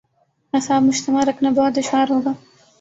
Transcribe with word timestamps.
اعصاب 0.53 0.81
مجتمع 0.83 1.21
رکھنا 1.27 1.49
بہت 1.49 1.75
دشوار 1.75 2.07
ہو 2.09 2.19
گا۔ 2.25 2.33